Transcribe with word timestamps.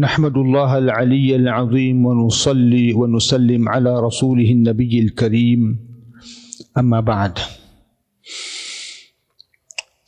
نحمد 0.00 0.36
الله 0.36 0.78
العلي 0.78 1.36
العظيم 1.36 2.06
ونصلي 2.06 2.92
ونسلم 2.94 3.68
على 3.68 4.00
رسوله 4.00 4.48
النبي 4.52 5.00
الكريم 5.00 5.60
أما 6.78 7.00
بعد 7.00 7.38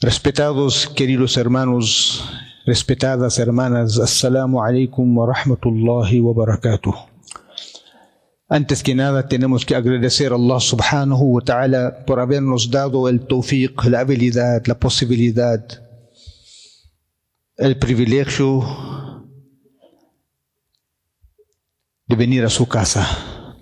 Respetados 0.03 0.89
queridos 0.89 1.37
hermanos, 1.37 2.25
respetadas 2.67 3.39
hermanas, 3.39 4.01
Assalamu 4.01 4.61
alaikum 4.61 5.07
wa 5.17 5.27
rahmatullahi 5.33 6.21
wa 6.21 6.33
barakatuh. 6.35 6.93
Antes 8.49 8.83
que 8.83 8.97
nada 8.97 9.29
tenemos 9.29 9.65
que 9.65 9.77
agradecer 9.77 10.33
a 10.33 10.35
Allah 10.35 10.59
subhanahu 10.59 11.25
wa 11.37 11.41
ta'ala 11.41 12.05
por 12.05 12.19
habernos 12.19 12.69
dado 12.69 13.09
el 13.09 13.21
tawfiq, 13.27 13.85
la 13.85 14.01
habilidad, 14.01 14.67
la 14.67 14.75
posibilidad, 14.75 15.63
el 17.57 17.79
privilegio 17.79 19.29
de 22.07 22.17
venir 22.17 22.45
a 22.45 22.49
su 22.49 22.67
casa. 22.67 23.57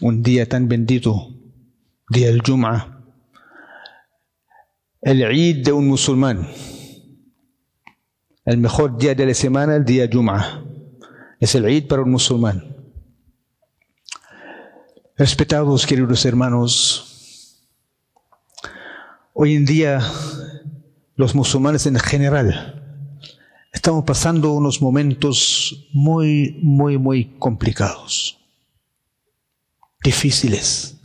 Un 0.00 0.22
día 0.22 0.48
tan 0.48 0.68
bendito, 0.68 1.28
día 2.10 2.26
del 2.26 2.42
Jum'ah, 2.42 3.02
el 5.00 5.22
Eid 5.22 5.64
de 5.64 5.72
un 5.72 5.88
musulmán. 5.88 6.48
El 8.44 8.58
mejor 8.58 8.98
día 8.98 9.14
de 9.14 9.26
la 9.26 9.34
semana, 9.34 9.76
el 9.76 9.84
día 9.84 10.08
Jum'ah. 10.12 10.62
Es 11.40 11.54
el 11.54 11.64
Eid 11.64 11.86
para 11.86 12.02
un 12.02 12.10
musulmán. 12.10 12.74
Respetados 15.16 15.86
queridos 15.86 16.24
hermanos, 16.26 17.68
hoy 19.32 19.54
en 19.54 19.64
día 19.64 20.00
los 21.16 21.34
musulmanes 21.34 21.86
en 21.86 21.98
general 21.98 22.80
estamos 23.74 24.04
pasando 24.04 24.52
unos 24.52 24.80
momentos 24.80 25.88
muy, 25.92 26.58
muy, 26.62 26.96
muy 26.96 27.36
complicados, 27.38 28.38
difíciles. 30.02 30.96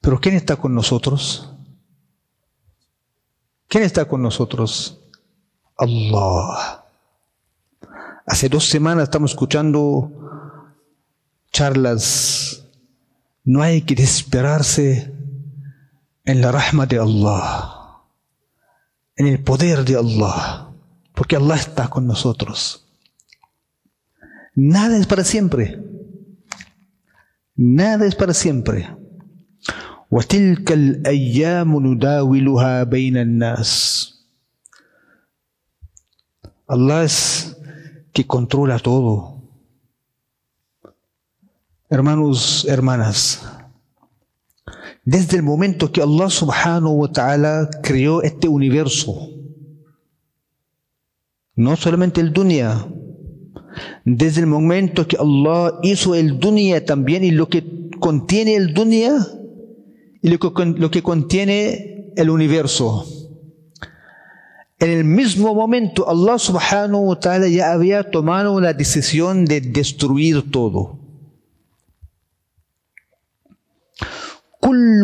Pero 0.00 0.20
¿quién 0.20 0.34
está 0.34 0.56
con 0.56 0.74
nosotros? 0.74 1.52
¿Quién 3.68 3.84
está 3.84 4.04
con 4.04 4.20
nosotros? 4.20 5.00
Allah. 5.76 6.84
Hace 8.26 8.48
dos 8.48 8.64
semanas 8.68 9.04
estamos 9.04 9.30
escuchando 9.30 10.10
charlas. 11.52 12.64
No 13.44 13.62
hay 13.62 13.82
que 13.82 13.94
desesperarse 13.94 15.15
en 16.25 16.41
la 16.41 16.51
rahma 16.51 16.85
de 16.85 16.99
Allah, 16.99 18.01
en 19.15 19.27
el 19.27 19.43
poder 19.43 19.83
de 19.85 19.97
Allah, 19.97 20.69
porque 21.13 21.35
Allah 21.35 21.55
está 21.55 21.87
con 21.87 22.07
nosotros. 22.07 22.87
Nada 24.55 24.97
es 24.97 25.07
para 25.07 25.23
siempre. 25.23 25.81
Nada 27.55 28.05
es 28.05 28.15
para 28.15 28.33
siempre. 28.33 28.89
وتلك 30.11 30.71
الأيام 30.71 31.87
نداولها 31.87 32.83
بين 32.83 33.17
الناس 33.17 34.07
Allah 36.67 37.03
es 37.03 37.57
que 38.13 38.25
controla 38.25 38.79
todo. 38.79 39.43
Hermanos, 41.89 42.65
hermanas, 42.65 43.45
desde 45.06 45.36
el 45.36 45.44
momento 45.44 45.92
que 45.92 46.02
Allah 46.02 46.28
subhanahu 46.28 46.90
wa 46.90 47.12
ta'ala 47.12 47.70
creó 47.80 48.22
este 48.22 48.48
universo, 48.48 49.30
no 51.54 51.76
solamente 51.76 52.20
el 52.20 52.32
dunya, 52.32 52.88
desde 54.04 54.40
el 54.40 54.48
momento 54.48 55.06
que 55.06 55.16
Allah 55.16 55.78
hizo 55.84 56.16
el 56.16 56.40
dunya 56.40 56.84
también 56.84 57.22
y 57.22 57.30
lo 57.30 57.48
que 57.48 57.88
contiene 58.00 58.56
el 58.56 58.74
dunya, 58.74 59.12
y 60.22 60.28
lo 60.28 60.40
que, 60.40 60.64
lo 60.64 60.90
que 60.90 61.04
contiene 61.04 62.12
el 62.16 62.28
universo. 62.28 63.06
En 64.80 64.90
el 64.90 65.04
mismo 65.04 65.54
momento, 65.54 66.08
Allah 66.08 66.36
subhanahu 66.36 67.10
wa 67.10 67.20
ta'ala 67.20 67.46
ya 67.46 67.72
había 67.72 68.10
tomado 68.10 68.60
la 68.60 68.72
decisión 68.72 69.44
de 69.44 69.60
destruir 69.60 70.50
todo. 70.50 70.95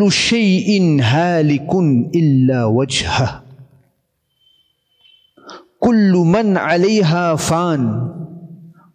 كل 0.03 0.11
شيء 0.11 0.99
هالك 1.01 1.71
إلا 2.15 2.65
وجهه. 2.65 3.43
كل 5.79 6.11
من 6.11 6.57
عليها 6.57 7.35
فان 7.35 8.11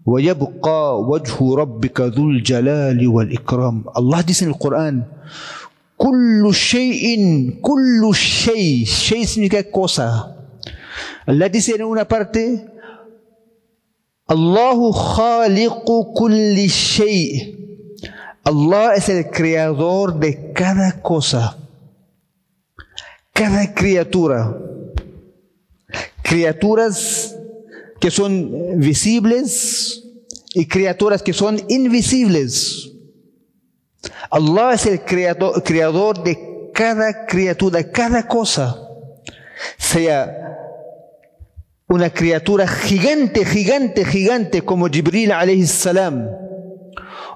ويبقى 0.07 1.01
وجه 1.01 1.37
ربك 1.55 2.01
ذو 2.01 2.31
الجلال 2.31 3.09
والإكرام. 3.09 3.85
الله 3.97 4.21
en 4.21 4.49
el 4.49 4.55
Corán 4.61 4.97
كل 5.97 6.55
شيء 6.55 7.17
كل 7.63 8.03
شيء 8.13 8.85
شيء 8.85 9.25
significa 9.25 9.65
cosa 9.65 10.37
Allah 11.27 11.49
dice 11.49 11.73
en 11.73 12.05
parte 12.05 12.69
الله 14.31 14.93
خالق 14.93 15.87
كل 16.17 16.69
شيء. 16.69 17.58
Allah 18.49 18.95
es 18.95 19.09
el 19.09 19.31
creador 19.31 20.19
de 20.19 20.53
cada 20.53 21.03
cosa 21.03 21.59
cada 23.33 23.75
criatura 23.75 24.57
criaturas 26.23 27.37
que 28.01 28.11
son 28.11 28.79
visibles 28.79 30.05
y 30.55 30.67
criaturas 30.67 31.23
que 31.23 31.33
son 31.33 31.61
invisibles 31.69 32.89
Allah 34.31 34.75
es 34.75 34.87
el 34.87 35.01
creador, 35.01 35.63
creador 35.63 36.23
de 36.23 36.71
cada 36.75 37.27
criatura, 37.27 37.91
cada 37.91 38.27
cosa. 38.27 38.77
Sea 39.79 40.35
una 41.89 42.11
criatura 42.11 42.69
gigante, 42.69 43.45
gigante, 43.45 44.05
gigante 44.05 44.63
como 44.63 44.89
Jibril 44.89 45.33
alayhi 45.33 45.67
salam 45.67 46.29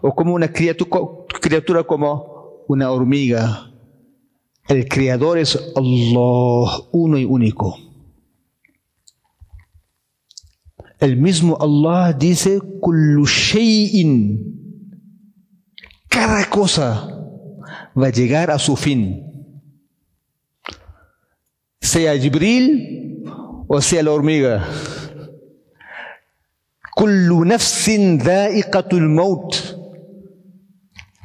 o 0.02 0.14
como 0.14 0.34
una 0.34 0.52
criatura 0.52 1.84
como 1.84 2.64
una 2.68 2.90
hormiga. 2.90 3.72
El 4.68 4.88
Creador 4.88 5.38
es 5.38 5.56
Allah, 5.74 6.88
uno 6.92 7.18
y 7.18 7.24
único. 7.24 7.78
El 10.98 11.16
mismo 11.16 11.58
Allah 11.60 12.12
dice, 12.12 12.60
cada 16.08 16.48
cosa 16.48 17.08
va 18.00 18.06
a 18.06 18.10
llegar 18.10 18.50
a 18.50 18.58
su 18.58 18.76
fin. 18.76 19.24
Sea 21.80 22.16
Jibril 22.16 23.24
o 23.66 23.80
sea 23.80 24.02
la 24.02 24.12
hormiga. 24.12 24.64
Kullu 26.94 27.44
nafsin 27.44 28.19
da'iqatul 28.19 29.08
maut. 29.08 29.81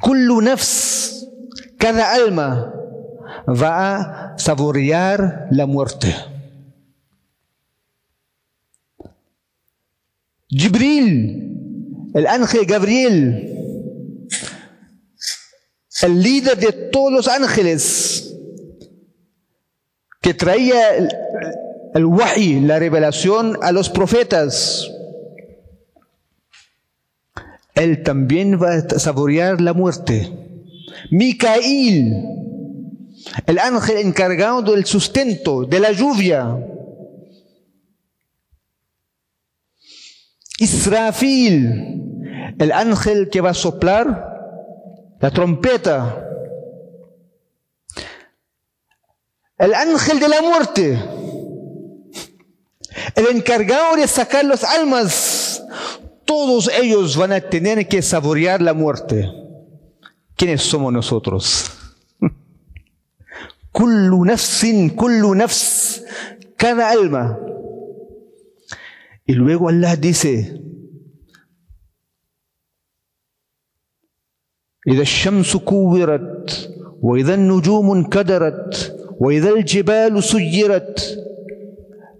Kullu 0.00 0.40
nafs, 0.40 1.26
cada 1.78 2.12
alma 2.14 2.72
va 3.46 4.34
a 4.34 4.38
saborear 4.38 5.48
la 5.50 5.66
muerte. 5.66 6.14
Jibril, 10.48 12.10
el 12.14 12.26
ángel 12.26 12.64
Gabriel, 12.64 13.54
el 16.02 16.22
líder 16.22 16.56
de 16.56 16.72
todos 16.72 17.12
los 17.12 17.28
ángeles, 17.28 18.34
que 20.20 20.32
traía 20.32 20.94
el, 20.94 21.08
el 21.94 22.04
wahi, 22.04 22.60
la 22.60 22.78
revelación 22.78 23.58
a 23.62 23.72
los 23.72 23.90
profetas, 23.90 24.88
él 27.78 28.02
también 28.02 28.60
va 28.60 28.74
a 28.74 28.98
saborear 28.98 29.60
la 29.60 29.72
muerte. 29.72 30.32
Micail, 31.10 32.12
el 33.46 33.58
ángel 33.58 33.98
encargado 33.98 34.62
del 34.62 34.84
sustento, 34.84 35.64
de 35.64 35.80
la 35.80 35.92
lluvia. 35.92 36.58
Israfil, 40.58 42.54
el 42.58 42.72
ángel 42.72 43.28
que 43.30 43.40
va 43.40 43.50
a 43.50 43.54
soplar 43.54 44.28
la 45.20 45.30
trompeta, 45.30 46.24
el 49.56 49.74
ángel 49.74 50.20
de 50.20 50.28
la 50.28 50.42
muerte, 50.42 50.98
el 53.14 53.26
encargado 53.36 53.96
de 53.96 54.08
sacar 54.08 54.44
las 54.44 54.64
almas, 54.64 55.37
todos 56.27 56.69
ellos 56.81 57.17
van 57.17 57.31
a 57.31 57.41
tener 57.41 57.87
que 57.87 58.01
saborear 58.01 58.61
la 58.61 58.73
muerte. 58.73 59.29
¿Quiénes 60.35 60.61
somos 60.61 60.91
nosotros? 60.91 61.71
Kullu 63.71 64.25
nafsin, 64.25 64.89
kullu 64.91 65.35
nafs. 65.35 66.03
cada 66.63 66.91
alma. 66.91 67.37
Y 69.25 69.33
luego 69.33 69.67
Allah 69.69 69.95
dice, 69.97 70.59
إذا 74.87 75.01
الشمس 75.01 75.57
كورت 75.57 76.69
وإذا 77.01 77.33
النجوم 77.33 77.91
انكدرت 77.91 78.95
وإذا 79.19 79.49
الجبال 79.49 80.23
سيرت 80.23 81.19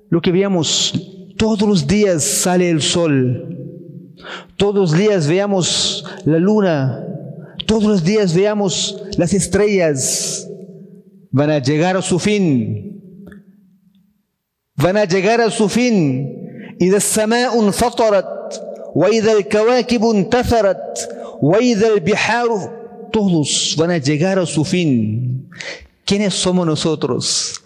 Lo 0.10 0.22
que 0.22 0.32
veamos, 0.32 0.94
todos 1.38 1.68
los 1.68 1.88
días 1.88 2.24
sale 2.24 2.70
el 2.70 2.82
sol, 2.82 3.67
todos 4.58 4.76
los 4.76 4.94
días 4.94 5.28
veamos 5.28 6.06
la 6.26 6.40
luna, 6.40 7.06
todos 7.66 7.84
los 7.84 8.04
días 8.04 8.34
veamos 8.34 9.02
las 9.18 9.34
estrellas, 9.34 10.48
van 11.32 11.50
a 11.50 11.60
llegar 11.60 11.98
a 11.98 12.02
su 12.02 12.20
fin, 12.20 13.02
van 14.76 14.98
a 14.98 15.06
llegar 15.06 15.42
a 15.42 15.50
su 15.50 15.70
fin. 15.70 16.40
إذا 16.82 16.98
السماء 16.98 17.60
انفطرت 17.60 18.62
وإذا 18.96 19.34
الكواكب 19.34 20.04
انتثرت 20.04 21.10
وإذا 21.42 21.88
البحار 21.94 22.84
todos 23.14 23.76
van 23.78 23.92
a 23.92 24.00
llegar 24.00 24.40
a 24.40 24.46
su 24.46 24.66
fin. 24.66 25.48
¿Quiénes 26.04 26.34
somos 26.34 26.66
nosotros? 26.66 27.62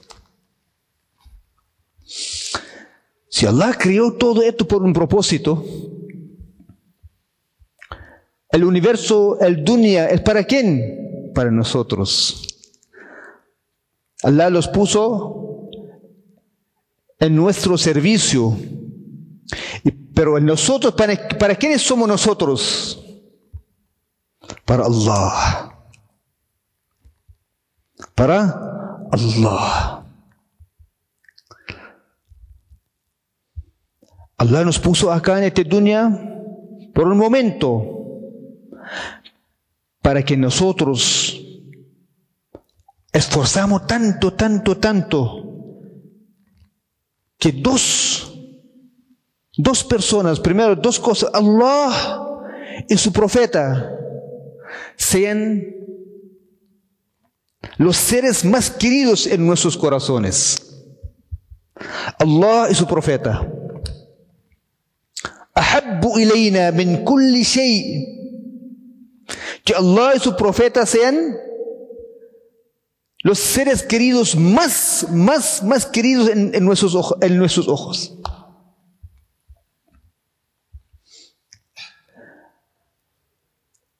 Si 3.29 3.45
Allah 3.45 3.73
creó 3.79 4.13
todo 4.13 4.41
esto 4.44 4.67
por 4.67 4.83
un 4.83 4.91
propósito, 4.91 5.63
el 8.52 8.64
universo, 8.64 9.38
el 9.40 9.64
dunya, 9.64 10.08
¿es 10.08 10.20
para 10.20 10.44
quién? 10.44 11.32
Para 11.34 11.50
nosotros. 11.50 12.46
Allah 14.22 14.50
los 14.50 14.69
puso 14.69 15.70
en 17.19 17.34
nuestro 17.34 17.78
servicio. 17.78 18.56
Pero 20.14 20.38
nosotros, 20.38 20.93
¿para, 20.93 21.16
para 21.38 21.54
quiénes 21.54 21.81
somos 21.81 22.06
nosotros? 22.06 23.02
Para 24.66 24.84
Allah. 24.84 25.72
Para 28.14 29.08
Allah. 29.10 30.05
Allah 34.37 34.64
nos 34.64 34.78
puso 34.78 35.10
acá 35.10 35.38
en 35.38 35.44
este 35.44 35.64
dunya 35.64 36.10
por 36.93 37.06
un 37.06 37.16
momento 37.16 38.01
para 40.01 40.23
que 40.23 40.38
nosotros 40.38 41.41
esforzamos 43.11 43.88
tanto, 43.88 44.33
tanto, 44.33 44.77
tanto 44.77 45.44
que 47.38 47.51
dos, 47.51 48.33
dos 49.57 49.83
personas, 49.83 50.39
primero 50.39 50.75
dos 50.75 50.99
cosas, 50.99 51.29
Allah 51.33 52.23
y 52.88 52.97
su 52.97 53.11
profeta, 53.11 53.91
sean 54.95 55.63
los 57.77 57.97
seres 57.97 58.45
más 58.45 58.71
queridos 58.71 59.27
en 59.27 59.45
nuestros 59.45 59.77
corazones. 59.77 60.63
Allah 62.19 62.67
y 62.71 62.75
su 62.75 62.88
profeta. 62.88 63.53
أحب 65.57 66.05
إلينا 66.05 66.71
من 66.71 67.03
كل 67.03 67.45
شيء 67.45 68.10
que 69.64 69.74
Allah 69.74 70.14
y 70.16 70.20
su 70.20 70.36
profeta 70.36 70.84
sean 70.86 71.36
los 73.22 73.38
seres 73.38 73.82
queridos 73.82 74.34
más, 74.34 75.06
más, 75.10 75.62
más 75.62 75.86
queridos 75.86 76.28
en, 76.28 76.54
en, 76.54 76.64
nuestros, 76.64 76.94
ojos, 76.94 77.18
en 77.20 77.36
nuestros 77.36 77.68
ojos. 77.68 78.18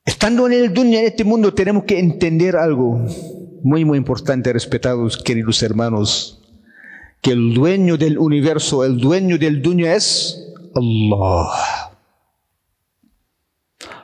Estando 0.05 0.47
en 0.47 0.53
el 0.53 0.75
dunya, 0.75 1.01
en 1.01 1.07
este 1.07 1.25
mundo, 1.25 1.55
tenemos 1.55 1.85
que 1.85 1.99
entender 1.99 2.57
algo 2.57 3.07
muy, 3.63 3.85
muy 3.85 3.99
importante, 3.99 4.53
respetados 4.53 5.17
queridos 5.17 5.63
hermanos, 5.63 6.43
que 7.21 7.31
el 7.31 7.55
dueño 7.55 7.97
del 7.97 8.19
universo, 8.19 8.85
el 8.85 8.99
dueño 8.99 9.39
del 9.39 9.63
dunya 9.63 9.95
es 9.95 10.39
Allah. 10.75 11.72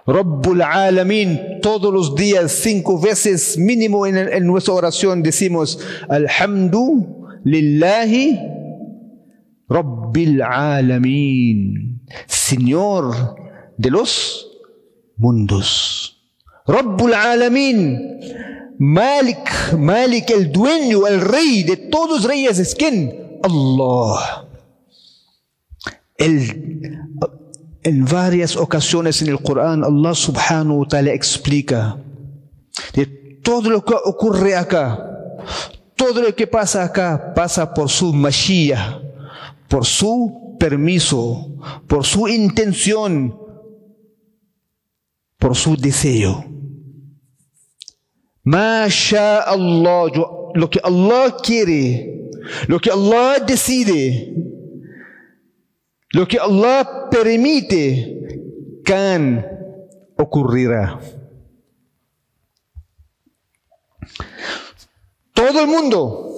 Rabbul 0.08 0.62
Alamin, 0.62 1.60
todos 1.60 1.93
los 1.93 2.14
días, 2.14 2.50
cinco 2.50 2.99
veces 2.99 3.58
mínimo 3.58 4.06
en, 4.06 4.16
en 4.16 4.46
nuestra 4.46 4.72
oración 4.72 5.22
decimos, 5.22 5.78
Alhamdu 6.08 7.26
lillahi 7.44 8.40
Rabbil 9.69 10.40
Alamin, 10.40 12.00
Señor 12.26 13.37
de 13.76 13.90
los 13.90 14.49
mundos. 15.19 16.22
Rabbul 16.66 17.12
Alamin, 17.12 18.19
Malik, 18.78 19.75
Malik, 19.76 20.31
el 20.31 20.50
dueño, 20.50 21.06
el 21.06 21.20
rey 21.20 21.64
de 21.64 21.76
todos 21.76 22.22
los 22.22 22.25
reyes, 22.25 22.58
es 22.58 22.75
quién? 22.75 23.40
Allah. 23.43 24.46
El, 26.16 26.98
en 27.83 28.05
varias 28.05 28.57
ocasiones 28.57 29.23
en 29.23 29.29
el 29.29 29.41
Corán, 29.41 29.85
Allah 29.85 30.15
subhanahu 30.15 30.81
wa 30.81 30.89
ta'ala 30.89 31.13
explica 31.13 31.97
de 32.95 33.07
todo 33.43 33.71
lo 33.71 33.85
que 33.85 33.95
ocurre 34.05 34.57
acá, 34.57 34.99
todo 35.97 36.23
lo 36.23 36.35
que 36.35 36.47
pasa 36.47 36.85
acá 36.85 37.33
pasa 37.35 37.73
por 37.73 37.89
su 37.89 38.13
Mashiach, 38.13 39.01
por 39.69 39.85
su 39.85 40.57
permiso, 40.59 41.55
por 41.87 42.05
su 42.05 42.29
intención, 42.29 43.37
por 45.39 45.57
su 45.57 45.77
deseo. 45.77 46.45
Masha 48.43 49.43
Allah, 49.43 50.11
lo 50.55 50.71
que 50.71 50.81
Allah 50.83 51.37
quiere, 51.43 52.31
lo 52.67 52.81
que 52.81 52.91
Allah 52.91 53.39
decide, 53.47 54.35
lo 56.12 56.26
que 56.26 56.38
Allah 56.38 57.08
permite, 57.10 58.82
can 58.84 59.44
ocurrirá. 60.16 60.99
Todo 65.34 65.60
el 65.60 65.66
mundo, 65.66 66.34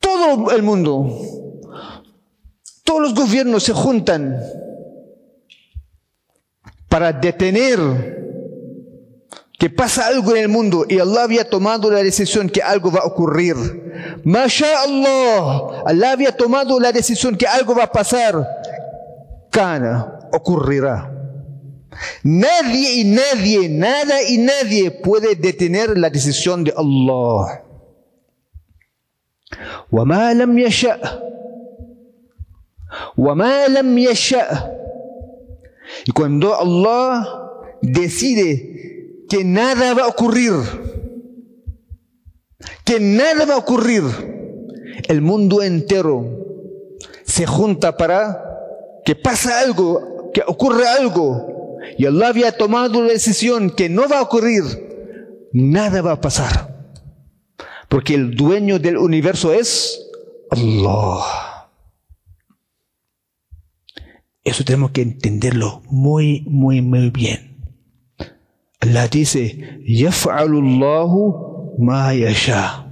todo 0.00 0.50
el 0.50 0.62
mundo, 0.62 1.08
todos 2.84 3.00
los 3.00 3.14
gobiernos 3.14 3.62
se 3.62 3.72
juntan 3.72 4.38
para 6.88 7.12
detener 7.12 8.17
que 9.57 9.69
pasa 9.69 10.07
algo 10.07 10.31
en 10.35 10.43
el 10.43 10.49
mundo 10.49 10.85
y 10.89 10.99
Allah 10.99 11.23
había 11.23 11.49
tomado 11.49 11.89
la 11.89 12.03
decisión 12.03 12.49
que 12.49 12.61
algo 12.61 12.91
va 12.91 12.99
a 12.99 13.05
ocurrir. 13.05 13.55
Masha 14.25 14.81
Allah, 14.81 15.83
Allah 15.85 16.11
había 16.11 16.35
tomado 16.35 16.79
la 16.79 16.91
decisión 16.91 17.37
que 17.37 17.47
algo 17.47 17.75
va 17.75 17.83
a 17.83 17.91
pasar. 17.91 18.45
Kana, 19.49 20.19
ocurrirá. 20.31 21.09
Nadie 22.23 23.01
y 23.01 23.03
nadie, 23.03 23.69
nada 23.69 24.21
y 24.27 24.37
nadie 24.39 24.91
puede 24.91 25.35
detener 25.35 25.97
la 25.97 26.09
decisión 26.09 26.63
de 26.63 26.73
Allah. 26.75 27.63
وما 29.91 30.33
لم 30.33 30.59
يشأ 30.59 30.97
وما 33.17 33.67
لم 33.67 33.97
يشأ 33.97 34.73
y 36.07 36.11
cuando 36.11 36.55
Allah 36.55 37.23
decide 37.81 38.86
que 39.28 39.44
nada 39.44 39.94
va 39.94 40.04
a 40.04 40.08
ocurrir, 40.08 40.52
que 42.84 42.98
nada 42.98 43.44
va 43.44 43.54
a 43.54 43.58
ocurrir, 43.58 44.02
el 45.08 45.20
mundo 45.22 45.62
entero 45.62 46.24
se 47.24 47.46
junta 47.46 47.96
para 47.96 48.42
que 49.04 49.14
pasa 49.14 49.60
algo, 49.60 50.30
que 50.32 50.42
ocurra 50.46 50.94
algo, 50.94 51.78
y 51.96 52.06
Allah 52.06 52.28
había 52.28 52.56
tomado 52.56 53.02
la 53.02 53.12
decisión 53.12 53.70
que 53.70 53.88
no 53.88 54.08
va 54.08 54.18
a 54.18 54.22
ocurrir, 54.22 54.62
nada 55.52 56.02
va 56.02 56.12
a 56.12 56.20
pasar, 56.20 56.94
porque 57.88 58.14
el 58.14 58.34
dueño 58.34 58.78
del 58.78 58.96
universo 58.96 59.52
es 59.52 60.00
Allah. 60.50 61.68
Eso 64.42 64.64
tenemos 64.64 64.92
que 64.92 65.02
entenderlo 65.02 65.82
muy, 65.90 66.42
muy, 66.46 66.80
muy 66.80 67.10
bien. 67.10 67.47
Allah 68.80 69.08
dice, 69.08 69.80
Yaf'alullahu 69.84 71.76
ma 71.78 72.12
yasha. 72.14 72.86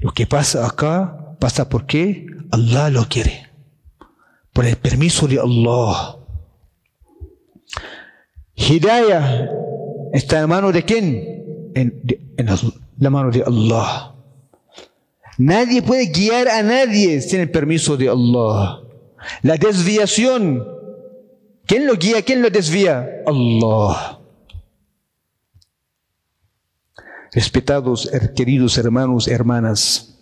Lo 0.00 0.12
que 0.12 0.26
pasa 0.26 0.66
acá 0.66 1.36
pasa 1.40 1.68
porque 1.68 2.26
Allah 2.50 2.90
lo 2.90 3.08
quiere. 3.08 3.48
Por 4.52 4.66
el 4.66 4.76
permiso 4.76 5.26
de 5.26 5.40
Allah. 5.40 6.16
Hidayah 8.54 9.50
está 10.12 10.40
en 10.40 10.48
mano 10.48 10.72
de 10.72 10.82
quién? 10.84 11.72
En, 11.74 12.02
en 12.36 12.46
la 12.98 13.10
mano 13.10 13.30
de 13.30 13.42
Allah. 13.42 14.14
Nadie 15.38 15.82
puede 15.82 16.06
guiar 16.06 16.48
a 16.48 16.62
nadie 16.62 17.20
sin 17.20 17.40
el 17.40 17.50
permiso 17.50 17.96
de 17.96 18.08
Allah. 18.08 18.80
La 19.42 19.56
desviación, 19.56 20.64
¿quién 21.66 21.86
lo 21.86 21.94
guía? 21.96 22.22
¿Quién 22.22 22.40
lo 22.40 22.48
desvía? 22.48 23.06
Allah. 23.26 24.15
Respetados, 27.32 28.10
queridos 28.34 28.78
hermanos, 28.78 29.28
hermanas, 29.28 30.16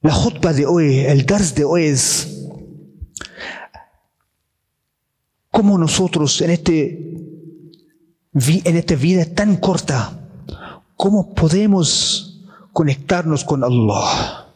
la 0.00 0.12
jutba 0.12 0.52
de 0.52 0.66
hoy, 0.66 0.98
el 1.00 1.26
dars 1.26 1.54
de 1.54 1.64
hoy 1.64 1.84
es 1.84 2.46
cómo 5.50 5.78
nosotros 5.78 6.40
en, 6.42 6.50
este, 6.50 7.14
en 8.34 8.76
esta 8.76 8.94
vida 8.94 9.24
tan 9.34 9.56
corta, 9.56 10.28
cómo 10.96 11.34
podemos 11.34 12.44
conectarnos 12.72 13.42
con 13.42 13.64
Allah. 13.64 14.46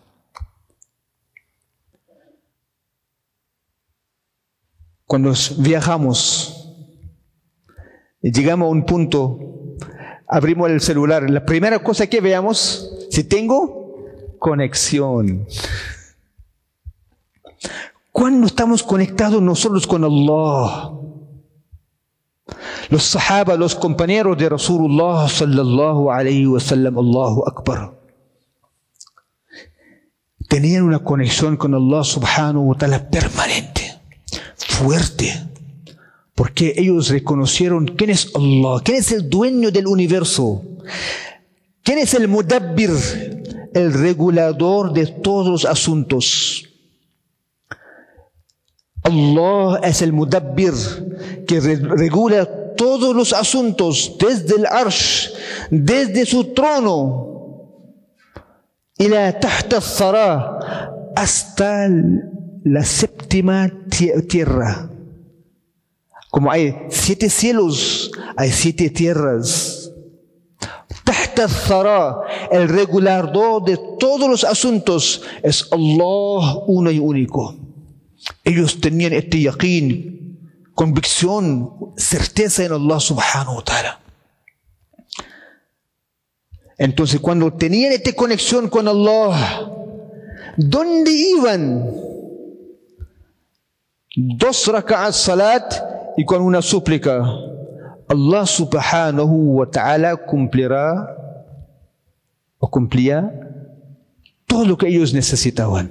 Cuando 5.07 5.33
viajamos 5.59 6.60
llegamos 8.23 8.67
a 8.67 8.71
un 8.71 8.85
punto, 8.85 9.39
abrimos 10.27 10.71
el 10.71 10.81
celular, 10.81 11.29
la 11.29 11.45
primera 11.45 11.79
cosa 11.81 12.07
que 12.07 12.21
veamos, 12.21 13.07
si 13.11 13.25
tengo 13.25 14.37
conexión. 14.39 15.47
¿Cuándo 18.13 18.47
estamos 18.47 18.83
conectados 18.83 19.41
nosotros 19.41 19.87
con 19.87 20.05
Allah? 20.05 20.93
Los 22.91 23.05
sahaba, 23.05 23.55
los 23.55 23.75
compañeros 23.75 24.37
de 24.37 24.49
Rasulullah 24.49 25.29
sallallahu 25.29 26.11
alayhi 26.11 26.47
wa 26.47 26.61
sallam, 26.61 26.99
Allahu 26.99 27.45
Akbar. 27.47 27.95
Tenían 30.49 30.83
una 30.83 30.99
conexión 30.99 31.57
con 31.57 31.73
Allah 31.75 32.03
subhanahu 32.03 32.71
wa 32.71 32.77
ta'ala 32.77 33.09
permanente, 33.09 34.01
fuerte. 34.57 35.50
Porque 36.41 36.73
ellos 36.75 37.11
reconocieron 37.11 37.85
quién 37.85 38.09
es 38.09 38.33
Allah, 38.35 38.81
quién 38.83 38.97
es 38.97 39.13
el 39.13 39.29
dueño 39.29 39.71
del 39.71 39.87
universo, 39.87 40.63
quién 41.83 41.99
es 41.99 42.15
el 42.15 42.29
mudabbir, 42.29 42.89
el 43.75 43.93
regulador 43.93 44.95
de 44.95 45.05
todos 45.07 45.49
los 45.49 45.65
asuntos. 45.67 46.67
Allah 49.03 49.81
es 49.83 50.01
el 50.01 50.15
mudabbir 50.15 50.73
que 51.47 51.61
regula 51.61 52.49
todos 52.75 53.15
los 53.15 53.35
asuntos 53.35 54.17
desde 54.19 54.57
el 54.57 54.65
arsh, 54.65 55.35
desde 55.71 56.25
su 56.25 56.55
trono, 56.55 57.85
y 58.97 59.09
la 59.09 59.39
tahta 59.39 59.77
hasta 61.15 61.87
la 62.65 62.83
séptima 62.83 63.71
tierra. 64.27 64.91
Como 66.31 66.51
hay 66.51 66.87
siete 66.91 67.29
cielos, 67.29 68.11
hay 68.37 68.51
siete 68.51 68.91
tierras. 68.91 69.91
El 72.51 72.69
regulador 72.69 73.65
de 73.65 73.79
todos 73.99 74.29
los 74.29 74.45
asuntos 74.45 75.23
es 75.43 75.67
Allah 75.73 76.57
uno 76.67 76.91
y 76.91 76.99
único. 76.99 77.57
Ellos 78.45 78.81
tenían 78.81 79.15
este 79.15 79.41
yaqeen, 79.41 80.39
convicción, 80.75 81.95
certeza 81.97 82.65
en 82.65 82.73
Allah 82.73 83.01
subhanahu 83.01 83.57
wa 83.57 83.65
ta'ala. 83.65 84.01
Entonces, 86.77 87.21
cuando 87.21 87.53
tenían 87.53 87.93
esta 87.93 88.13
conexión 88.13 88.69
con 88.69 88.89
Allah, 88.89 89.71
¿dónde 90.57 91.11
iban? 91.11 91.91
Dos 94.17 94.67
raka'at 94.67 95.13
salat 95.13 96.00
y 96.21 96.25
con 96.27 96.43
una 96.43 96.61
súplica. 96.61 97.25
Allah 98.07 98.45
subhanahu 98.45 99.57
wa 99.57 99.71
ta'ala 99.71 100.17
cumplirá 100.17 101.17
o 102.59 102.71
cumplía 102.71 103.33
todo 104.45 104.67
lo 104.67 104.77
que 104.77 104.89
ellos 104.89 105.15
necesitaban. 105.15 105.91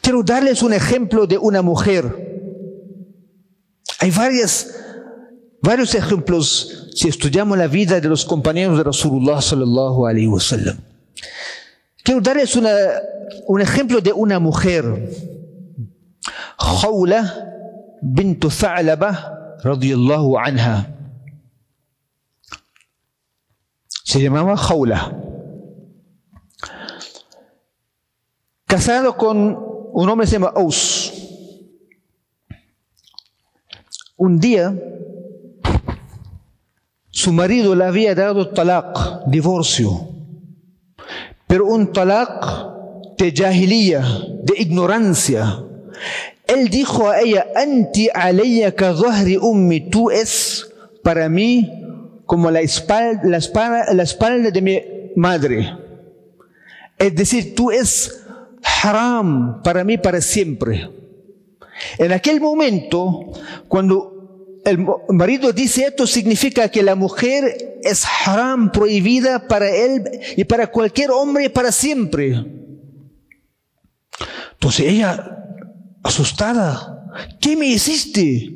Quiero 0.00 0.24
darles 0.24 0.60
un 0.64 0.72
ejemplo 0.72 1.24
de 1.28 1.38
una 1.38 1.62
mujer 1.62 2.02
hay 4.00 4.10
varias, 4.10 4.74
varios 5.62 5.94
ejemplos 5.94 6.88
si 6.96 7.06
estudiamos 7.08 7.56
la 7.56 7.68
vida 7.68 8.00
de 8.00 8.08
los 8.08 8.24
compañeros 8.24 8.76
de 8.76 8.82
Rasulullah 8.82 9.40
sallallahu 9.40 10.04
alaihi 10.04 10.26
wasallam. 10.26 10.78
Quiero 12.02 12.20
darles 12.20 12.56
una, 12.56 12.70
un 13.46 13.60
ejemplo 13.60 14.00
de 14.00 14.12
una 14.12 14.40
mujer, 14.40 14.84
Khawla 16.58 17.47
bint 18.02 18.40
Tha'laba 18.40 19.58
radiyallahu 19.62 20.38
anha. 20.38 20.94
Se 24.04 24.20
llamaba 24.20 24.56
Khawla. 24.56 25.12
Casado 28.66 29.16
con 29.16 29.56
un 29.92 30.08
hombre 30.08 30.24
que 30.24 30.30
se 30.30 30.36
llama 30.36 30.52
Aus. 30.54 31.12
Un 34.16 34.40
día, 34.40 34.74
su 37.10 37.32
marido 37.32 37.74
le 37.74 37.84
había 37.84 38.14
dado 38.14 38.48
talaq, 38.48 39.26
divorcio, 39.26 40.08
pero 41.46 41.66
un 41.66 41.92
talaq 41.92 43.16
de 43.16 43.32
jahiliya, 43.32 44.02
de 44.42 44.54
ignorancia. 44.58 45.64
Él 46.48 46.68
dijo 46.70 47.10
a 47.10 47.20
ella, 47.20 47.46
anti 47.54 48.08
alayya 48.12 48.74
ka 48.74 48.94
ummi, 49.40 49.90
tú 49.90 50.10
es 50.10 50.66
para 51.02 51.28
mí 51.28 51.70
como 52.24 52.50
la 52.50 52.60
espalda, 52.60 53.22
la 53.24 53.36
espalda, 53.36 53.92
la 53.92 54.02
espalda 54.02 54.50
de 54.50 54.62
mi 54.62 54.80
madre. 55.14 55.76
Es 56.98 57.14
decir, 57.14 57.54
tú 57.54 57.70
es 57.70 58.24
haram 58.82 59.62
para 59.62 59.84
mí 59.84 59.98
para 59.98 60.20
siempre. 60.22 60.90
En 61.98 62.12
aquel 62.12 62.40
momento, 62.40 63.32
cuando 63.68 64.60
el 64.64 64.86
marido 65.10 65.52
dice 65.52 65.86
esto, 65.86 66.06
significa 66.06 66.70
que 66.70 66.82
la 66.82 66.94
mujer 66.94 67.78
es 67.82 68.04
haram, 68.24 68.72
prohibida 68.72 69.46
para 69.46 69.68
él 69.68 70.02
y 70.36 70.44
para 70.44 70.66
cualquier 70.68 71.10
hombre 71.10 71.50
para 71.50 71.72
siempre. 71.72 72.44
Entonces 74.52 74.86
ella, 74.86 75.38
asustada, 76.02 77.08
¿qué 77.40 77.56
me 77.56 77.66
hiciste? 77.66 78.54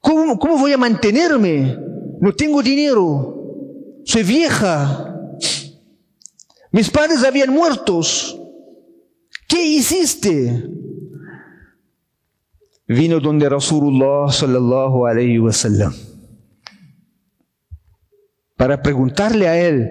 ¿Cómo, 0.00 0.38
cómo 0.38 0.58
voy 0.58 0.72
a 0.72 0.78
mantenerme? 0.78 1.76
No 2.20 2.32
tengo 2.32 2.62
dinero, 2.62 4.02
soy 4.04 4.22
vieja, 4.22 5.06
mis 6.72 6.90
padres 6.90 7.24
habían 7.24 7.52
muertos. 7.52 8.36
¿Qué 9.48 9.64
hiciste? 9.64 10.70
vino 12.90 13.20
donde 13.20 13.48
Rasulullah 13.48 14.32
sallallahu 14.32 15.06
alayhi 15.06 15.38
wasallam 15.38 15.94
para 18.56 18.82
preguntarle 18.82 19.46
a 19.46 19.56
él 19.56 19.88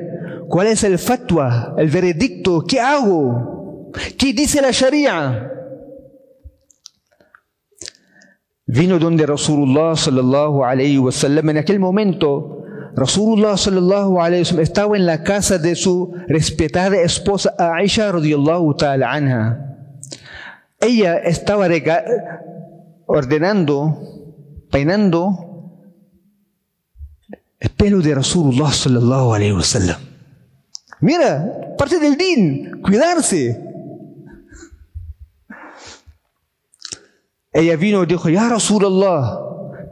cuál 0.50 0.68
es 0.68 0.84
el 0.84 1.00
fatwa, 1.00 1.76
el 1.78 1.90
veredicto, 1.90 2.66
¿qué 2.68 2.82
hago? 2.82 3.59
¿Qué 4.18 4.34
dice 4.34 4.62
la 4.62 4.72
Sharia? 4.72 5.52
Vino 8.66 9.00
donde 9.00 9.26
Rasulullah 9.26 9.96
sallallahu 9.96 10.64
alayhi 10.64 11.00
wasallam 11.00 11.50
en 11.50 11.58
aquel 11.58 11.80
momento 11.80 12.64
Rasulullah 12.96 13.58
sallallahu 13.58 14.22
alayhi 14.22 14.44
wasallam 14.44 14.64
estaba 14.64 14.98
en 14.98 15.06
la 15.06 15.24
casa 15.24 15.58
de 15.58 15.76
su 15.76 16.14
respetada 16.28 17.02
esposa 17.02 17.56
Aisha 17.58 18.12
radiyallahu 18.12 18.76
ta'ala 18.76 19.12
anha. 19.12 19.78
Ella 20.80 21.18
estaba 21.18 21.68
ordenando, 23.08 23.98
peinando 24.72 25.34
el 27.60 27.70
pelo 27.72 28.02
de 28.02 28.16
Rasulullah 28.16 28.72
sallallahu 28.72 29.34
alayhi 29.34 29.54
wa 29.54 29.64
sallam. 29.64 29.98
Mira, 31.02 31.76
parte 31.78 32.00
del 32.00 32.18
din, 32.18 32.82
cuidarse. 32.82 33.69
Ella 37.52 37.76
vino 37.76 38.04
y 38.04 38.06
dijo, 38.06 38.30
ya 38.30 38.50
Rasulullah, 38.50 39.40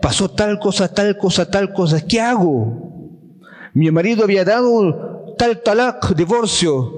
pasó 0.02 0.30
tal 0.30 0.60
cosa, 0.60 0.94
tal 0.94 1.18
cosa, 1.18 1.50
tal 1.50 1.74
cosa, 1.74 2.06
¿qué 2.06 2.22
hago? 2.22 3.30
Mi 3.74 3.90
marido 3.92 4.24
había 4.24 4.46
dado 4.46 5.36
tal 5.38 5.62
talak, 5.62 6.16
divorcio, 6.16 6.94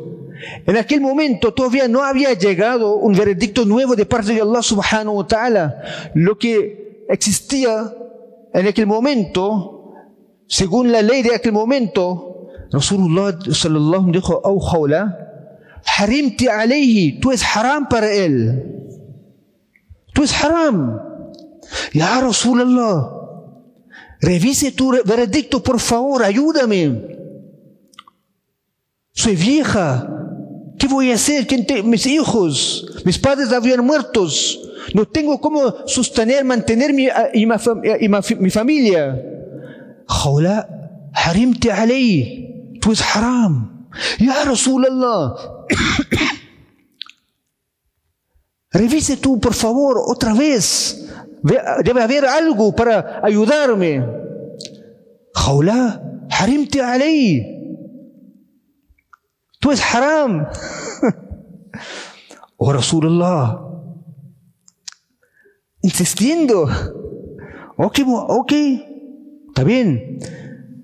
en 0.65 0.77
aquel 0.77 1.01
momento 1.01 1.53
todavía 1.53 1.87
no 1.87 2.03
había 2.03 2.33
llegado 2.33 2.95
un 2.95 3.13
veredicto 3.13 3.65
nuevo 3.65 3.95
de 3.95 4.05
parte 4.05 4.33
de 4.33 4.41
Allah 4.41 4.61
subhanahu 4.61 5.17
wa 5.17 5.27
ta'ala. 5.27 5.81
Lo 6.13 6.37
que 6.37 7.05
existía 7.09 7.93
en 8.53 8.67
aquel 8.67 8.87
momento 8.87 9.79
según 10.49 10.91
la 10.91 11.03
ley 11.03 11.21
de 11.21 11.35
aquel 11.35 11.51
momento, 11.51 12.49
Rasulullah 12.71 13.37
sallallahu 13.51 14.11
dijo, 14.11 14.41
harimti 15.85 16.47
alayhi, 16.47 17.19
tú 17.19 17.31
es 17.31 17.43
haram 17.43 17.87
para 17.87 18.11
él. 18.11 18.78
Tú 20.19 20.25
es 20.25 20.33
haram. 20.43 20.99
Ya 21.93 22.19
Rasulullah, 22.19 23.09
revise 24.19 24.73
tu 24.73 24.91
veredicto, 25.05 25.63
por 25.63 25.79
favor, 25.79 26.21
ayúdame. 26.21 27.15
Soy 29.13 29.37
vieja. 29.37 30.09
¿Qué 30.77 30.87
voy 30.87 31.11
a 31.11 31.15
hacer? 31.15 31.47
mis 31.85 32.05
hijos, 32.05 33.01
mis 33.05 33.17
padres 33.17 33.53
habían 33.53 33.85
muertos. 33.85 34.59
No 34.93 35.05
tengo 35.07 35.39
cómo 35.39 35.87
sostener, 35.87 36.43
mantener 36.43 36.91
mi, 36.91 37.07
y, 37.33 37.45
mi 38.39 38.49
familia. 38.49 39.23
Khawla, 40.05 40.67
harimti 41.13 41.69
alayhi. 41.69 42.77
Tú 42.81 42.91
es 42.91 43.01
haram. 43.01 43.87
Ya 44.19 44.43
Rasulallah. 44.43 45.33
Revise 48.71 49.17
tú, 49.17 49.39
por 49.39 49.53
favor, 49.53 49.97
otra 50.05 50.33
vez. 50.33 51.07
Debe 51.83 52.01
haber 52.01 52.25
algo 52.25 52.75
para 52.75 53.21
ayudarme. 53.23 54.05
Khawla, 55.33 56.27
harimti 56.29 56.79
alayhi. 56.79 57.59
Tú 59.59 59.71
es 59.71 59.81
haram. 59.81 60.47
oh 62.57 62.71
Rasulullah. 62.71 63.59
Insistiendo. 65.81 66.69
Ok, 67.77 67.99
ok. 68.05 68.53
Está 69.47 69.63
bien. 69.63 70.19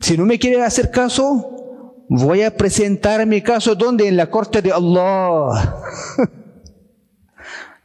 Si 0.01 0.18
no 0.18 0.25
me 0.25 0.39
quiere 0.39 0.63
hacer 0.63 0.89
caso, 0.89 2.06
voy 2.10 2.42
a 2.42 2.56
presentar 2.56 3.25
mi 3.25 3.42
caso 3.42 3.75
donde? 3.75 4.08
En 4.08 4.18
la 4.18 4.30
corte 4.30 4.62
de 4.62 4.72
Allah. 4.72 5.75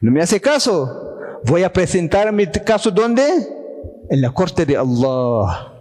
no 0.00 0.10
me 0.10 0.22
hace 0.22 0.40
caso. 0.40 1.40
Voy 1.44 1.62
a 1.62 1.72
presentar 1.72 2.32
mi 2.32 2.46
caso 2.46 2.90
donde? 2.90 3.22
En 4.08 4.20
la 4.20 4.30
corte 4.30 4.66
de 4.66 4.76
Allah. 4.76 5.72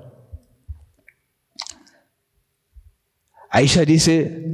Aisha 3.49 3.83
dice, 3.83 4.45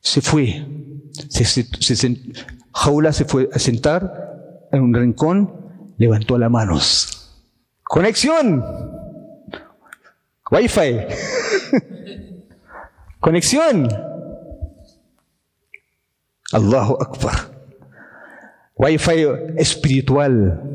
se 0.00 0.20
fue. 0.20 0.66
Jaula 2.74 3.12
se 3.12 3.24
fue 3.24 3.48
a 3.52 3.58
sentar 3.58 4.68
en 4.72 4.82
un 4.82 4.94
rincón, 4.94 5.94
levantó 5.98 6.38
las 6.38 6.50
manos. 6.50 7.30
Conexión. 7.84 8.64
Wi-Fi. 10.50 11.00
Conexión. 13.20 13.88
Allahu 16.52 16.98
Akbar. 17.00 17.51
Wi-Fi 18.74 19.26
espiritual. 19.58 20.72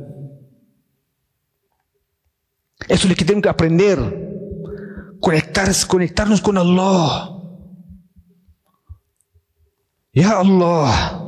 Eso 2.87 3.03
es 3.03 3.09
lo 3.09 3.15
que 3.15 3.25
tenemos 3.25 3.43
que 3.43 3.49
aprender. 3.49 3.97
conectarnos 5.19 6.41
con 6.41 6.57
Allah. 6.57 7.33
Ya 10.13 10.39
Allah, 10.39 11.21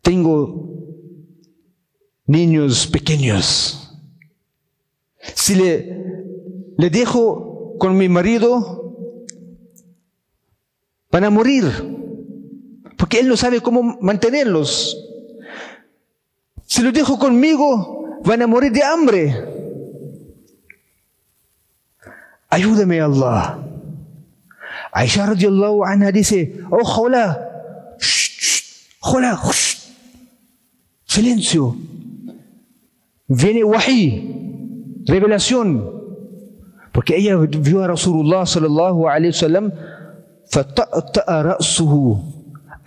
tengo 0.00 0.68
niños 2.24 2.86
pequeños. 2.86 3.98
Si 5.34 5.56
le, 5.56 6.74
le 6.76 6.90
dejo 6.90 7.76
con 7.78 7.96
mi 7.96 8.08
marido, 8.08 8.78
van 11.10 11.24
a 11.24 11.30
morir, 11.30 11.64
porque 12.98 13.20
él 13.20 13.28
no 13.28 13.36
sabe 13.36 13.60
cómo 13.60 13.96
mantenerlos. 14.00 14.98
Si 16.66 16.82
lo 16.82 16.92
dejo 16.92 17.18
conmigo, 17.18 18.20
van 18.24 18.42
a 18.42 18.46
morir 18.46 18.72
de 18.72 18.82
hambre. 18.82 19.34
Ayúdame 22.50 23.00
Allah. 23.00 23.64
Aisha 24.92 25.26
radiallahu 25.26 25.84
anha 25.84 26.10
dice, 26.10 26.60
oh 26.70 26.82
hola, 26.82 27.96
hola, 29.00 29.40
silencio. 31.06 31.76
Viene 33.28 33.62
wahi, 33.62 35.04
revelación. 35.06 35.98
Porque 36.92 37.16
ella 37.16 37.36
vio 37.36 37.84
a 37.84 37.86
Rasulullah 37.86 38.44
sallallahu 38.44 39.06
alayhi 39.06 39.28
wa 39.28 39.32
sallam, 39.32 39.72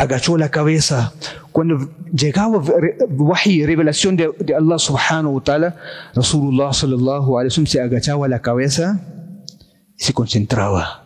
agachó 0.02 0.38
la 0.38 0.50
cabeza. 0.50 1.14
Cuando 1.52 1.92
llegaba 2.12 2.62
wahi, 3.10 3.66
revelación 3.66 4.16
de, 4.18 4.32
de 4.40 4.56
Allah 4.56 4.80
subhanahu 4.80 5.36
wa 5.36 5.44
ta'ala, 5.44 5.76
Rasulullah 6.16 6.74
sallallahu 6.74 7.38
alayhi 7.38 7.52
wa 7.52 7.56
sallam 7.56 7.68
se 7.68 7.82
agachaba 7.82 8.28
la 8.28 8.42
cabeza 8.42 9.00
y 9.98 10.04
se 10.04 10.14
concentraba. 10.14 11.06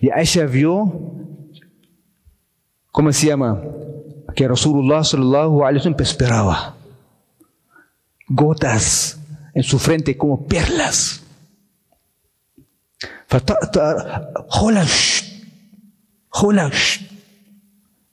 Y 0.00 0.10
Aisha 0.10 0.46
vio, 0.46 0.92
¿cómo 2.90 3.12
se 3.12 3.28
llama? 3.28 3.60
Que 4.34 4.48
Rasulullah 4.48 5.04
sallallahu 5.04 5.64
alaihi 5.64 5.78
wasallam 5.78 6.00
esperaba. 6.00 6.74
Gotas 8.28 9.18
en 9.54 9.62
su 9.62 9.78
frente 9.78 10.16
como 10.16 10.46
perlas. 10.46 11.22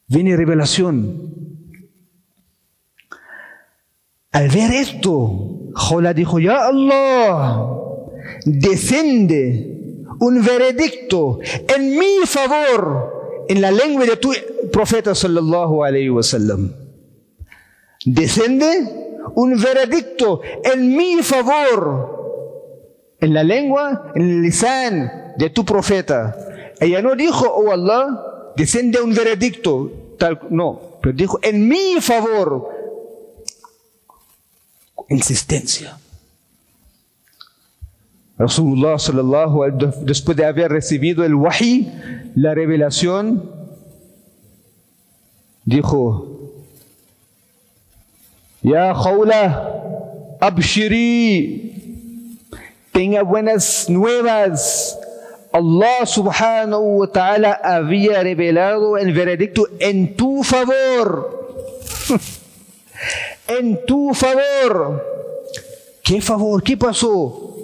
Viene 0.10 0.36
revelación. 0.36 1.30
Al 4.32 4.50
ver 4.50 4.72
esto, 4.72 5.72
Jola 5.74 6.14
dijo, 6.14 6.40
Ya 6.40 6.68
Allah, 6.68 7.68
descende 8.46 10.06
un 10.20 10.44
veredicto 10.44 11.40
en 11.76 11.98
mi 11.98 12.26
favor 12.26 13.46
en 13.48 13.62
la 13.62 13.72
lengua 13.72 14.06
de 14.06 14.18
tu 14.18 14.32
profeta 14.72 15.16
sallallahu 15.16 15.84
alaihi 15.84 16.10
wasallam. 16.10 16.72
Descende 18.06 19.18
un 19.36 19.60
veredicto 19.60 20.42
en 20.64 20.96
mi 20.96 21.22
favor 21.24 22.20
en 23.20 23.34
la 23.34 23.44
lengua, 23.44 24.12
en 24.16 24.22
el 24.22 24.42
lisan 24.42 25.34
de 25.38 25.50
tu 25.50 25.66
profeta. 25.66 26.36
Ella 26.80 27.02
no 27.02 27.16
dijo, 27.16 27.46
oh 27.46 27.72
Allah, 27.72 28.29
descende 28.60 29.02
un 29.02 29.14
veredicto, 29.14 29.90
tal, 30.18 30.38
no, 30.50 31.00
pero 31.02 31.16
dijo, 31.16 31.40
en 31.42 31.66
mi 31.66 32.02
favor. 32.02 32.68
Insistencia. 35.08 35.98
Rasulullah 38.38 39.00
sallallahu 39.00 39.64
después 40.02 40.36
de 40.36 40.46
haber 40.46 40.72
recibido 40.72 41.24
el 41.24 41.36
wahi, 41.36 41.90
la 42.36 42.54
revelación, 42.54 43.50
dijo, 45.64 46.52
Ya 48.62 48.94
Khawla, 48.94 50.38
abshiri, 50.42 52.38
tenga 52.92 53.24
buenas 53.24 53.90
nuevas. 53.90 55.00
Allah 55.52 56.06
subhanahu 56.06 57.00
wa 57.00 57.08
ta'ala 57.08 57.60
había 57.64 58.22
revelado 58.22 58.98
el 58.98 59.14
veredicto 59.14 59.68
en 59.80 60.16
tu 60.16 60.44
favor. 60.44 61.58
en 63.48 63.86
tu 63.86 64.14
favor. 64.14 65.04
¿Qué 66.04 66.22
favor? 66.22 66.62
¿Qué 66.62 66.78
pasó? 66.78 67.58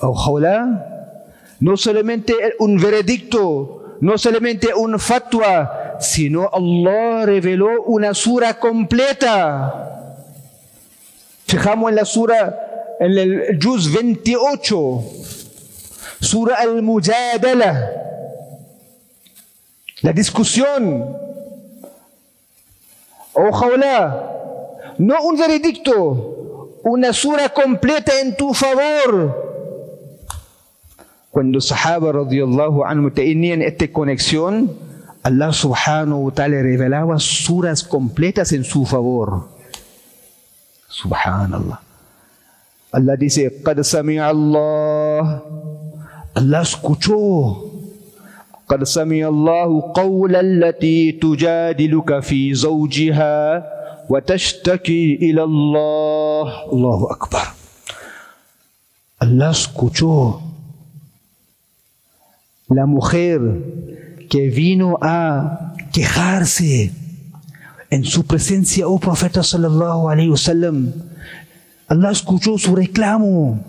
Ojalá, 0.00 1.16
no 1.60 1.76
solamente 1.76 2.34
un 2.58 2.78
veredicto, 2.78 3.96
no 4.00 4.18
solamente 4.18 4.74
un 4.74 4.98
fatwa, 4.98 5.96
sino 6.00 6.50
Allah 6.52 7.26
reveló 7.26 7.82
una 7.84 8.14
sura 8.14 8.58
completa. 8.58 10.16
Fijamos 11.46 11.90
en 11.90 11.96
la 11.96 12.04
sura, 12.04 12.96
en 13.00 13.18
el 13.18 13.58
Juz 13.62 13.92
28, 13.92 15.04
sura 16.19 16.55
al-Mujadala, 16.55 17.91
la 20.01 20.13
discusión. 20.13 21.17
Ojalá, 23.33 24.93
no 24.97 25.23
un 25.23 25.37
veredicto, 25.37 26.79
una 26.83 27.11
sura 27.11 27.49
completa 27.49 28.19
en 28.19 28.35
tu 28.35 28.53
favor 28.53 29.45
cuando 31.35 31.59
Sahaba 31.59 32.13
radiallahu 32.13 32.87
anhu 32.87 33.11
tenían 33.11 33.59
esta 33.59 33.91
conexión, 33.91 34.71
Allah 35.19 35.51
subhanahu 35.51 36.31
wa 36.31 36.31
ta'ala 36.31 36.63
revelaba 36.63 37.19
suras 37.19 37.83
completas 37.83 38.55
en 38.55 38.63
su 38.63 38.87
favor. 38.87 39.51
Subhanallah. 40.87 41.83
Allah 42.95 43.15
dice, 43.19 43.51
قد 43.51 43.83
سمع 43.83 44.31
الله 44.31 45.19
Allah 46.34 46.62
escuchó. 46.62 47.70
قد 48.70 48.84
سمع 48.84 49.28
الله 49.28 49.92
قول 49.94 50.36
التي 50.36 51.12
تجادلك 51.12 52.20
في 52.20 52.54
زوجها 52.54 53.66
وتشتكي 54.10 55.14
إلى 55.14 55.42
الله 55.42 56.70
الله 56.72 57.00
أكبر 57.10 57.46
Allah 59.20 59.50
escuchó 59.50 60.40
la 62.70 62.86
mujer 62.86 63.38
que 64.30 64.48
vino 64.48 64.96
a 65.02 65.74
quejarse 65.92 66.92
en 67.90 68.04
su 68.04 68.24
presencia, 68.24 68.88
oh 68.88 68.98
profeta 68.98 69.42
sallallahu 69.42 70.08
alaihi 70.08 70.30
wasallam. 70.30 70.92
Allah 71.88 72.12
escuchó 72.12 72.56
su 72.56 72.74
reclamo. 72.74 73.60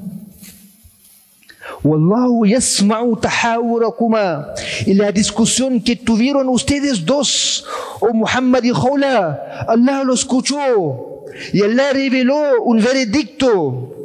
Wallahu 1.84 2.46
yasma'u 2.46 3.16
tahawurakuma. 3.18 4.54
Y 4.86 4.94
la 4.94 5.12
discusión 5.12 5.82
que 5.82 5.96
tuvieron 5.96 6.48
ustedes 6.50 7.04
dos, 7.06 7.66
oh 8.00 8.14
Muhammad 8.14 8.64
y 8.64 8.72
Khawla, 8.72 9.66
Allah 9.68 10.04
lo 10.04 10.14
escuchó. 10.14 11.26
Y 11.54 11.64
Allah 11.64 11.92
reveló 11.94 12.62
un 12.64 12.78
veredicto. 12.84 13.96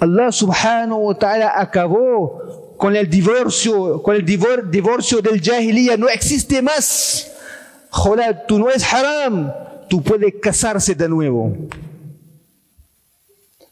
Allah 0.00 0.32
subhanahu 0.32 1.08
wa 1.08 1.14
ta'ala 1.18 1.52
acabó 1.56 2.74
con 2.78 2.96
el 2.96 3.08
divorcio, 3.08 4.02
con 4.02 4.16
el 4.16 4.24
divor- 4.24 4.68
divorcio 4.70 5.20
del 5.20 5.40
jahiliya. 5.40 5.96
No 5.96 6.08
existe 6.08 6.62
más. 6.62 7.30
Khawla, 7.92 8.46
tú 8.46 8.58
no 8.58 8.70
es 8.70 8.82
haram. 8.92 9.52
Tú 9.88 10.02
puedes 10.02 10.32
casarse 10.40 10.94
de 10.94 11.08
nuevo. 11.08 11.52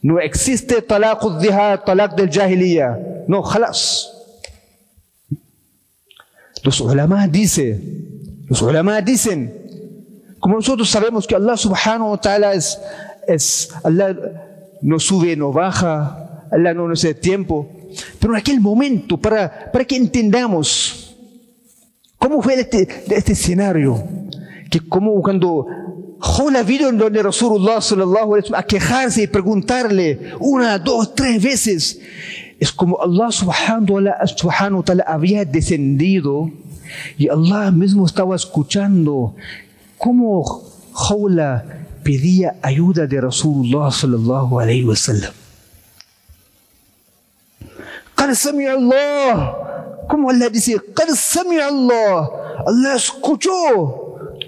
No 0.03 0.19
existe 0.19 0.83
talaq 0.83 1.23
al 1.23 1.85
talaq 1.85 2.17
del 2.17 2.29
jahiliya. 2.29 2.99
No, 3.29 3.43
khalas. 3.43 4.11
Los 6.65 6.81
ulama 6.81 7.27
dicen, 7.29 8.45
los 8.49 8.63
ulama 8.63 9.01
dicen, 9.01 9.63
como 10.39 10.57
nosotros 10.57 10.89
sabemos 10.91 11.27
que 11.27 11.35
Allah 11.35 11.57
subhanahu 11.57 12.11
wa 12.11 12.21
ta'ala 12.21 12.53
es, 12.53 12.81
es, 13.27 13.71
Allah 13.83 14.17
no 14.81 14.99
sube, 14.99 15.37
no 15.37 15.53
baja, 15.53 16.47
Allah 16.51 16.75
no 16.75 16.89
nos 16.89 17.03
da 17.03 17.15
tiempo, 17.15 17.69
pero 18.21 18.35
en 18.35 18.41
aquel 18.41 18.61
momento, 18.61 19.17
para, 19.17 19.71
para 19.73 19.85
que 19.85 19.97
entendamos 19.97 21.17
cómo 22.19 22.43
fue 22.43 22.55
este, 22.55 22.89
este 23.09 23.33
escenario, 23.33 24.03
que 24.71 24.81
como 24.81 25.21
cuando 25.23 25.67
Jola 26.22 26.64
vino 26.64 26.90
en 26.90 26.98
donde 26.98 27.22
Rasulullah 27.22 27.80
sallallahu 27.82 28.34
alaihi 28.36 28.44
wasallam 28.50 28.60
a 28.60 28.64
quejarse 28.64 29.22
y 29.24 29.28
preguntarle 29.28 30.34
una, 30.40 30.80
dos, 30.80 31.14
tres 31.14 31.42
veces, 31.44 32.00
es 32.60 32.72
como 32.72 33.00
Allah 33.02 33.32
subhanahu 33.32 33.94
wa 33.94 34.02
ta'ala- 34.02 34.28
subhanahu 34.28 34.78
wa 34.80 34.84
ta'ala 34.86 35.04
había 35.08 35.46
descendido 35.46 36.50
y 37.18 37.30
Allah 37.30 37.70
mismo 37.72 38.06
estaba 38.06 38.36
escuchando 38.36 39.36
cómo 39.98 40.44
Jola 40.94 41.64
pedía 42.04 42.56
ayuda 42.64 43.06
de 43.06 43.22
Rasulullah 43.22 43.92
sallallahu 43.92 44.60
alaihi 44.60 44.86
wasallam. 44.86 45.34
قد 48.18 48.34
سمع 48.34 48.74
الله 48.74 49.34
como 50.10 50.30
Allah 50.32 50.50
dice 50.50 50.80
قد 50.96 51.10
سمع 51.14 51.68
الله 51.70 52.30
Allah 52.66 52.96
escuchó 52.96 54.01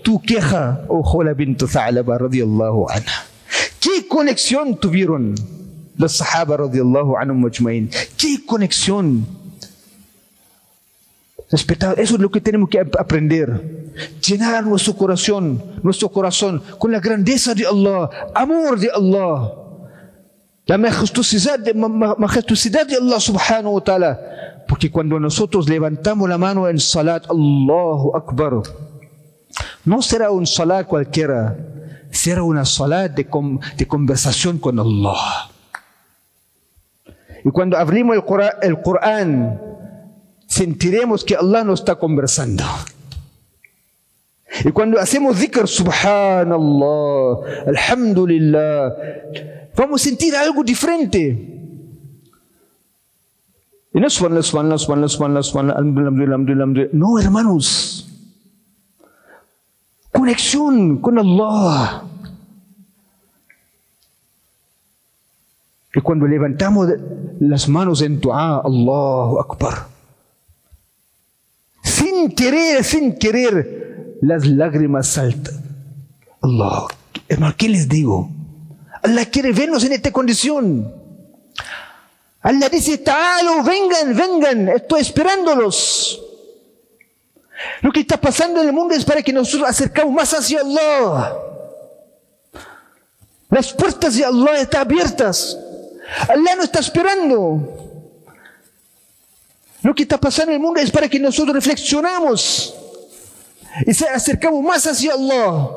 tu 0.05 0.21
queja 0.21 0.85
oh 0.89 1.03
Jola 1.03 1.33
bint 1.35 1.59
Tha'laba 1.75 2.19
radiyallahu 2.29 2.81
anha 2.95 3.19
qué 3.81 4.07
conexión 4.07 4.77
tuvieron 4.79 5.35
los 5.97 6.13
sahaba 6.21 6.57
radiyallahu 6.69 7.17
anhum 7.17 7.39
majma'in 7.47 7.89
qué 8.21 8.45
conexión 8.47 9.27
Respetado, 11.51 11.95
eso 11.97 12.15
es 12.17 12.21
lo 12.21 12.31
que 12.31 12.41
tenemos 12.41 12.69
que 12.69 12.81
ap- 12.81 12.97
aprender. 12.99 13.93
Llenar 14.27 14.65
nuestro 14.67 14.95
corazón, 14.97 15.63
nuestro 15.83 16.09
corazón 16.09 16.61
con 16.79 16.91
la 16.91 16.99
grandeza 17.01 17.55
de 17.55 17.65
Allah, 17.67 18.09
amor 18.35 18.79
de 18.81 18.91
Allah. 18.91 19.53
La 20.67 20.79
majestuosidad 20.79 21.59
de, 21.61 21.75
ma- 21.75 21.87
ma- 21.89 22.15
majestuosidad 22.19 22.87
de 22.89 22.97
Allah 22.97 23.21
subhanahu 23.21 23.75
wa 23.75 23.85
ta'ala. 23.85 24.19
Porque 24.67 24.91
cuando 24.91 25.21
nosotros 25.21 25.69
levantamos 25.69 26.29
la 26.29 26.39
mano 26.39 26.67
en 26.67 26.81
salat, 26.81 27.25
Allahu 27.31 28.17
Akbar, 28.17 28.63
no 29.85 30.03
será 30.03 30.31
un 30.31 30.47
salat 30.47 30.87
cualquiera, 30.87 31.57
será 32.11 32.43
una 32.43 32.65
salat 32.65 33.13
de, 33.13 33.27
con- 33.27 33.61
de 33.77 33.87
conversación 33.87 34.59
con 34.59 34.79
Allah. 34.79 35.51
Y 37.45 37.51
cuando 37.51 37.77
abrimos 37.77 38.17
el 38.63 38.81
Corán, 38.83 39.61
sentiremos 40.47 41.25
que 41.25 41.37
Allah 41.37 41.65
nos 41.65 41.81
está 41.81 41.97
conversando. 41.97 42.65
Y 44.65 44.71
cuando 44.71 44.99
hacemos 45.01 45.39
dhikr, 45.41 45.67
subhanallah, 45.67 47.37
alhamdulillah, 47.67 48.95
vamos 49.77 50.01
a 50.01 50.05
sentir 50.05 50.35
algo 50.37 50.63
diferente. 50.63 51.51
No, 56.93 57.19
hermanos. 57.19 58.09
Conexión 60.15 61.01
con 61.01 61.19
Allah. 61.19 62.05
Y 65.93 66.01
cuando 66.01 66.27
levantamos 66.27 66.89
las 67.41 67.69
manos 67.69 68.01
en 68.01 68.21
dua, 68.21 68.63
Allahu 68.65 69.41
Akbar. 69.41 69.89
Sin 71.83 72.31
querer, 72.33 72.85
sin 72.85 73.19
querer, 73.19 74.19
las 74.23 74.47
lágrimas 74.47 75.09
saltan. 75.09 75.55
Allah, 76.41 76.87
hermano, 77.29 77.55
¿qué 77.59 77.69
les 77.69 77.89
digo? 77.89 78.31
Allah 79.03 79.27
quiere 79.27 79.53
vernos 79.53 79.85
en 79.85 79.93
esta 79.95 80.13
condición. 80.13 80.93
Allah 82.41 82.69
dice, 82.69 82.99
Ta'alo, 82.99 83.65
vengan, 83.65 84.17
vengan, 84.17 84.69
estoy 84.69 85.01
esperándolos. 85.01 86.21
Lo 87.81 87.93
que 87.93 88.01
está 88.01 88.21
pasando 88.21 88.61
en 88.61 88.69
el 88.69 88.73
mundo 88.73 88.95
es 88.95 89.05
para 89.05 89.23
que 89.23 89.33
nosotros 89.33 89.69
acercamos 89.69 90.13
más 90.13 90.33
hacia 90.33 90.61
Allah. 90.61 91.37
Las 93.51 93.73
puertas 93.73 94.17
de 94.17 94.25
Allah 94.25 94.61
están 94.61 94.81
abiertas. 94.83 95.57
Allah 96.29 96.57
nos 96.57 96.65
está 96.67 96.81
esperando. 96.81 97.85
Lo 99.83 99.95
que 99.95 100.03
está 100.03 100.19
pasando 100.19 100.53
en 100.53 100.57
el 100.57 100.63
mundo 100.63 100.81
es 100.81 100.91
para 100.91 101.09
que 101.09 101.21
nosotros 101.21 101.55
reflexionamos 101.55 102.75
y 103.87 103.93
se 103.93 104.09
acercamos 104.09 104.63
más 104.63 104.87
hacia 104.87 105.13
Allah. 105.13 105.69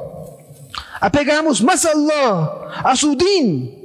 Apegamos 0.99 1.61
más 1.61 1.85
a 1.85 1.91
Allah, 1.91 2.81
a 2.83 2.95
su 2.95 3.15
din. 3.15 3.77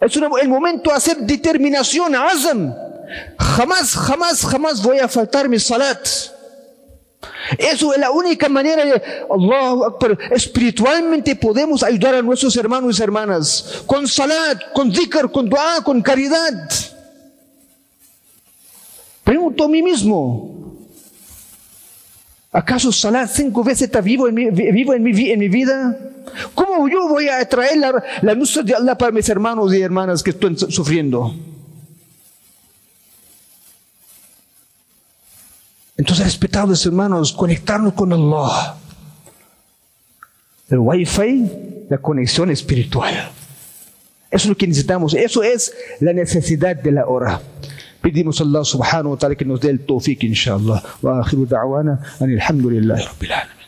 Es 0.00 0.16
el 0.16 0.48
momento 0.48 0.90
de 0.90 0.96
hacer 0.96 1.16
determinación, 1.18 2.14
azam. 2.14 2.74
Jamás, 3.38 3.94
jamás, 3.94 4.44
jamás 4.46 4.82
voy 4.82 4.98
a 4.98 5.08
faltar 5.08 5.48
mi 5.48 5.58
salat. 5.58 6.06
Eso 7.58 7.92
es 7.92 7.98
la 8.00 8.10
única 8.10 8.48
manera 8.48 8.84
de 8.84 9.02
Allahu 9.30 9.84
Akbar. 9.84 10.18
Espiritualmente 10.30 11.34
podemos 11.36 11.82
ayudar 11.82 12.14
a 12.14 12.22
nuestros 12.22 12.56
hermanos 12.56 12.98
y 12.98 13.02
hermanas 13.02 13.82
con 13.86 14.06
salat, 14.06 14.72
con 14.72 14.90
dhikr, 14.90 15.30
con 15.30 15.48
dua, 15.48 15.82
con 15.84 16.00
caridad. 16.00 16.70
Pregunto 19.24 19.64
a 19.64 19.68
mí 19.68 19.82
mismo, 19.82 20.76
¿acaso 22.52 22.90
salat 22.90 23.28
cinco 23.30 23.62
veces 23.62 23.82
está 23.82 24.00
vivo 24.00 24.26
en 24.28 24.34
mi, 24.34 24.50
vivo 24.50 24.94
en 24.94 25.02
mi, 25.02 25.48
vida? 25.48 25.98
¿Cómo 26.54 26.88
yo 26.88 27.08
voy 27.08 27.28
a 27.28 27.46
traer 27.48 27.76
la, 27.78 28.02
la 28.22 28.34
luz 28.34 28.58
de 28.64 28.74
Allah 28.74 28.96
para 28.96 29.12
mis 29.12 29.28
hermanos 29.28 29.74
y 29.74 29.80
hermanas 29.82 30.22
que 30.22 30.30
están 30.30 30.56
su- 30.56 30.70
sufriendo? 30.70 31.34
Entonces, 36.00 36.24
respetados 36.24 36.86
hermanos, 36.86 37.30
conectarnos 37.30 37.92
con 37.92 38.10
Allah. 38.10 38.74
El 40.70 40.78
Wi-Fi, 40.78 41.84
la 41.90 41.98
conexión 41.98 42.50
espiritual. 42.50 43.12
Eso 44.30 44.44
es 44.44 44.46
lo 44.46 44.56
que 44.56 44.66
necesitamos. 44.66 45.12
Eso 45.12 45.42
es 45.42 45.74
la 46.00 46.14
necesidad 46.14 46.74
de 46.74 46.92
la 46.92 47.06
hora. 47.06 47.42
Pedimos 48.00 48.40
a 48.40 48.44
Allah 48.44 48.64
subhanahu 48.64 49.10
wa 49.10 49.18
ta'ala 49.18 49.34
que 49.34 49.44
nos 49.44 49.60
dé 49.60 49.68
el 49.68 49.80
tawfiq, 49.80 50.24
inshallah. 50.24 50.82
Wa 51.02 51.20
akhiru 51.20 51.44
da'wana, 51.44 52.00
anil 52.18 52.40
hamdulillahi 52.40 53.04
rabbil 53.04 53.32
alamin. 53.32 53.59